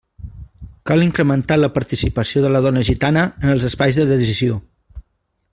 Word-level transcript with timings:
Cal 0.91 1.01
incrementar 1.09 1.57
la 1.59 1.69
participació 1.75 2.43
de 2.47 2.53
la 2.55 2.63
dona 2.69 2.85
gitana 2.91 3.29
en 3.45 3.55
els 3.55 3.71
espais 3.73 4.01
de 4.03 4.11
decisió. 4.17 4.61